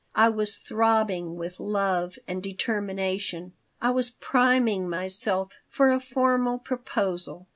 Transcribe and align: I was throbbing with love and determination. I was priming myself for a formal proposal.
I 0.15 0.29
was 0.29 0.57
throbbing 0.57 1.35
with 1.35 1.59
love 1.59 2.17
and 2.27 2.41
determination. 2.41 3.53
I 3.83 3.91
was 3.91 4.09
priming 4.09 4.89
myself 4.89 5.59
for 5.69 5.91
a 5.91 5.99
formal 5.99 6.57
proposal. 6.57 7.45